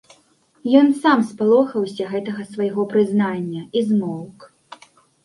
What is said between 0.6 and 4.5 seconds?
Ён сам спалохаўся гэтага свайго прызнання і змоўк.